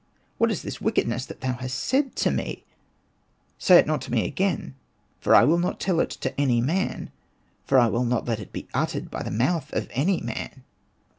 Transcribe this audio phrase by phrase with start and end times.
[0.39, 2.63] What is this wickedness that thou hast said to me?
[3.59, 4.73] Say it not to me again.
[5.19, 7.11] For I will not tell it to any man,
[7.65, 10.63] for I will not let it be uttered by the mouth of any man."